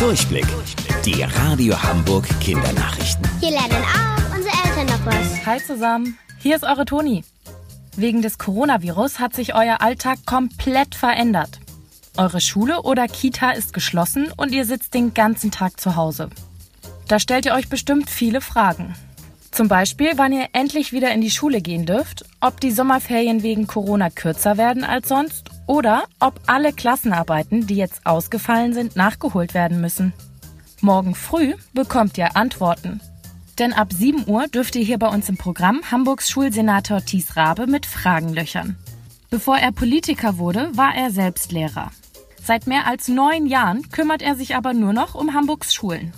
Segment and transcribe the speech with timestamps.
[0.00, 0.46] Durchblick.
[1.04, 3.28] Die Radio Hamburg Kindernachrichten.
[3.38, 5.44] Hier lernen auch unsere Eltern noch was.
[5.44, 7.22] Hi zusammen, hier ist eure Toni.
[7.96, 11.60] Wegen des Coronavirus hat sich euer Alltag komplett verändert.
[12.16, 16.30] Eure Schule oder Kita ist geschlossen und ihr sitzt den ganzen Tag zu Hause.
[17.06, 18.94] Da stellt ihr euch bestimmt viele Fragen.
[19.50, 23.66] Zum Beispiel, wann ihr endlich wieder in die Schule gehen dürft, ob die Sommerferien wegen
[23.66, 29.80] Corona kürzer werden als sonst oder ob alle Klassenarbeiten, die jetzt ausgefallen sind, nachgeholt werden
[29.80, 30.12] müssen.
[30.80, 33.00] Morgen früh bekommt ihr Antworten.
[33.56, 37.68] Denn ab 7 Uhr dürft ihr hier bei uns im Programm Hamburgs Schulsenator Thies Rabe
[37.68, 38.78] mit Fragen löchern.
[39.30, 41.92] Bevor er Politiker wurde, war er selbst Lehrer.
[42.42, 46.12] Seit mehr als neun Jahren kümmert er sich aber nur noch um Hamburgs Schulen.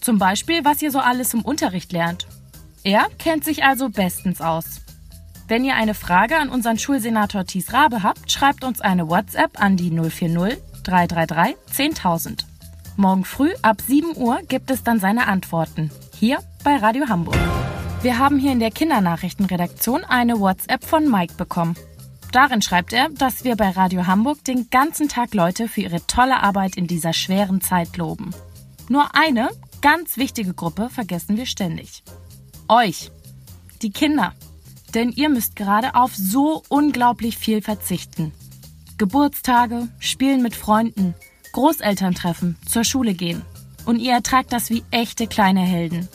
[0.00, 2.26] Zum Beispiel, was ihr so alles im Unterricht lernt.
[2.82, 4.80] Er kennt sich also bestens aus.
[5.48, 9.76] Wenn ihr eine Frage an unseren Schulsenator Thies Rabe habt, schreibt uns eine WhatsApp an
[9.76, 12.46] die 040 333 10000.
[12.96, 15.92] Morgen früh ab 7 Uhr gibt es dann seine Antworten.
[16.18, 17.38] Hier bei Radio Hamburg.
[18.02, 21.76] Wir haben hier in der Kindernachrichtenredaktion eine WhatsApp von Mike bekommen.
[22.32, 26.42] Darin schreibt er, dass wir bei Radio Hamburg den ganzen Tag Leute für ihre tolle
[26.42, 28.34] Arbeit in dieser schweren Zeit loben.
[28.88, 32.02] Nur eine ganz wichtige Gruppe vergessen wir ständig.
[32.68, 33.12] Euch,
[33.82, 34.34] die Kinder.
[34.96, 38.32] Denn ihr müsst gerade auf so unglaublich viel verzichten.
[38.96, 41.14] Geburtstage, Spielen mit Freunden,
[41.52, 43.42] Großelterntreffen, zur Schule gehen.
[43.84, 46.08] Und ihr ertragt das wie echte kleine Helden.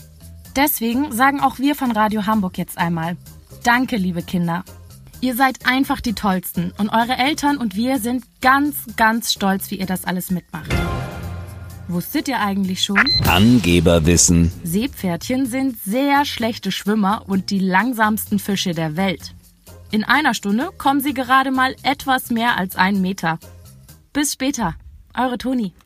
[0.55, 3.17] Deswegen sagen auch wir von Radio Hamburg jetzt einmal,
[3.63, 4.63] danke liebe Kinder.
[5.21, 9.75] Ihr seid einfach die Tollsten und eure Eltern und wir sind ganz, ganz stolz, wie
[9.75, 10.73] ihr das alles mitmacht.
[11.87, 12.99] Wusstet ihr eigentlich schon?
[13.25, 14.51] Angeberwissen.
[14.63, 19.33] Seepferdchen sind sehr schlechte Schwimmer und die langsamsten Fische der Welt.
[19.91, 23.39] In einer Stunde kommen sie gerade mal etwas mehr als einen Meter.
[24.13, 24.75] Bis später,
[25.17, 25.73] eure Toni.